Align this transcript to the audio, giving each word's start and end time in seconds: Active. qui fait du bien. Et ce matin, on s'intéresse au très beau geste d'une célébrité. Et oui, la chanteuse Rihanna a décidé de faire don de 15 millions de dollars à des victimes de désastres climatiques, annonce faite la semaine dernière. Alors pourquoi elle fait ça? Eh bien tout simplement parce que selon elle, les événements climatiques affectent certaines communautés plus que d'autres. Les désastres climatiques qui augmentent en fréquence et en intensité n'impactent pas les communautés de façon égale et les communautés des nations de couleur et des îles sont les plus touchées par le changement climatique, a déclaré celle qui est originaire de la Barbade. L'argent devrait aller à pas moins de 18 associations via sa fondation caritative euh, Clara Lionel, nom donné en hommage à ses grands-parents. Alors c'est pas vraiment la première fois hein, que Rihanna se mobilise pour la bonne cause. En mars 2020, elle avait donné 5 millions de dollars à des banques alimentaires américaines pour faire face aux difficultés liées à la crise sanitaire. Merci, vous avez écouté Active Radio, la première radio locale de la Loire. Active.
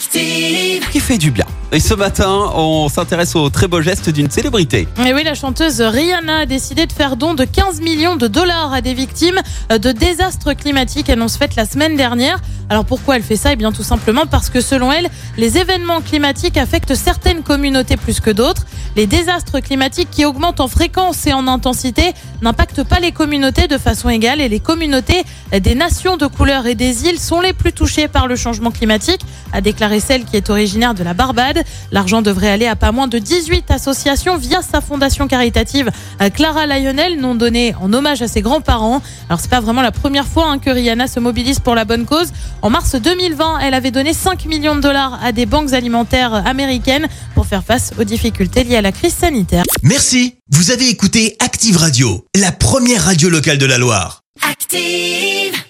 Active. 0.00 0.88
qui 0.90 0.98
fait 0.98 1.18
du 1.18 1.30
bien. 1.30 1.44
Et 1.72 1.78
ce 1.78 1.94
matin, 1.94 2.50
on 2.54 2.88
s'intéresse 2.88 3.36
au 3.36 3.48
très 3.48 3.68
beau 3.68 3.80
geste 3.80 4.10
d'une 4.10 4.28
célébrité. 4.28 4.88
Et 5.06 5.12
oui, 5.14 5.22
la 5.22 5.34
chanteuse 5.34 5.80
Rihanna 5.80 6.38
a 6.38 6.46
décidé 6.46 6.86
de 6.86 6.92
faire 6.92 7.16
don 7.16 7.34
de 7.34 7.44
15 7.44 7.80
millions 7.80 8.16
de 8.16 8.26
dollars 8.26 8.72
à 8.72 8.80
des 8.80 8.94
victimes 8.94 9.40
de 9.70 9.92
désastres 9.92 10.56
climatiques, 10.56 11.10
annonce 11.10 11.36
faite 11.36 11.54
la 11.54 11.66
semaine 11.66 11.96
dernière. 11.96 12.40
Alors 12.70 12.84
pourquoi 12.84 13.16
elle 13.16 13.22
fait 13.22 13.36
ça? 13.36 13.52
Eh 13.52 13.56
bien 13.56 13.70
tout 13.70 13.84
simplement 13.84 14.26
parce 14.26 14.48
que 14.50 14.60
selon 14.60 14.90
elle, 14.90 15.08
les 15.36 15.58
événements 15.58 16.00
climatiques 16.00 16.56
affectent 16.56 16.94
certaines 16.94 17.42
communautés 17.42 17.96
plus 17.96 18.18
que 18.20 18.30
d'autres. 18.30 18.66
Les 18.96 19.06
désastres 19.06 19.60
climatiques 19.60 20.10
qui 20.10 20.24
augmentent 20.24 20.60
en 20.60 20.68
fréquence 20.68 21.24
et 21.28 21.32
en 21.32 21.46
intensité 21.46 22.12
n'impactent 22.42 22.82
pas 22.82 22.98
les 22.98 23.12
communautés 23.12 23.68
de 23.68 23.78
façon 23.78 24.08
égale 24.08 24.40
et 24.40 24.48
les 24.48 24.60
communautés 24.60 25.22
des 25.52 25.74
nations 25.76 26.16
de 26.16 26.26
couleur 26.26 26.66
et 26.66 26.74
des 26.74 27.06
îles 27.06 27.20
sont 27.20 27.40
les 27.40 27.52
plus 27.52 27.72
touchées 27.72 28.08
par 28.08 28.26
le 28.26 28.34
changement 28.34 28.72
climatique, 28.72 29.20
a 29.52 29.60
déclaré 29.60 29.89
celle 29.98 30.24
qui 30.24 30.36
est 30.36 30.50
originaire 30.50 30.94
de 30.94 31.02
la 31.02 31.14
Barbade. 31.14 31.64
L'argent 31.90 32.22
devrait 32.22 32.50
aller 32.50 32.66
à 32.66 32.76
pas 32.76 32.92
moins 32.92 33.08
de 33.08 33.18
18 33.18 33.70
associations 33.70 34.36
via 34.36 34.62
sa 34.62 34.80
fondation 34.80 35.26
caritative 35.26 35.90
euh, 36.20 36.30
Clara 36.30 36.66
Lionel, 36.66 37.18
nom 37.18 37.34
donné 37.34 37.74
en 37.80 37.92
hommage 37.92 38.22
à 38.22 38.28
ses 38.28 38.42
grands-parents. 38.42 39.02
Alors 39.28 39.40
c'est 39.40 39.50
pas 39.50 39.60
vraiment 39.60 39.82
la 39.82 39.90
première 39.90 40.26
fois 40.26 40.48
hein, 40.48 40.58
que 40.58 40.70
Rihanna 40.70 41.08
se 41.08 41.18
mobilise 41.18 41.58
pour 41.58 41.74
la 41.74 41.84
bonne 41.84 42.06
cause. 42.06 42.28
En 42.62 42.70
mars 42.70 42.94
2020, 42.94 43.58
elle 43.60 43.74
avait 43.74 43.90
donné 43.90 44.12
5 44.12 44.44
millions 44.46 44.76
de 44.76 44.80
dollars 44.80 45.18
à 45.24 45.32
des 45.32 45.46
banques 45.46 45.72
alimentaires 45.72 46.34
américaines 46.46 47.08
pour 47.34 47.46
faire 47.46 47.64
face 47.64 47.92
aux 47.98 48.04
difficultés 48.04 48.64
liées 48.64 48.76
à 48.76 48.82
la 48.82 48.92
crise 48.92 49.14
sanitaire. 49.14 49.64
Merci, 49.82 50.34
vous 50.50 50.70
avez 50.70 50.88
écouté 50.88 51.36
Active 51.40 51.76
Radio, 51.76 52.26
la 52.36 52.52
première 52.52 53.04
radio 53.04 53.30
locale 53.30 53.58
de 53.58 53.66
la 53.66 53.78
Loire. 53.78 54.22
Active. 54.42 55.60